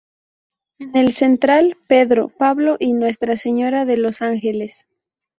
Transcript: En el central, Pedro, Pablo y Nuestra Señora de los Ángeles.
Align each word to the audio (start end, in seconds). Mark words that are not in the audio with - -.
En 0.79 0.97
el 0.97 1.13
central, 1.13 1.77
Pedro, 1.87 2.29
Pablo 2.29 2.75
y 2.79 2.93
Nuestra 2.93 3.35
Señora 3.35 3.85
de 3.85 3.97
los 3.97 4.23
Ángeles. 4.23 4.87